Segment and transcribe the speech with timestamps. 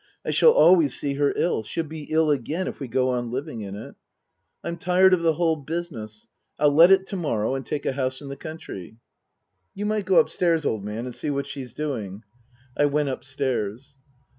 [0.25, 1.61] I shall always see her ill.
[1.61, 3.93] She'll be ill again if we go on living in it.
[4.63, 6.25] "I'm tired of the whole business
[6.57, 8.97] I'll let it to morrow and take a house in the country.
[9.75, 12.23] "You might go upstairs, old man, and see what she's doing."
[12.75, 13.95] I went upstairs.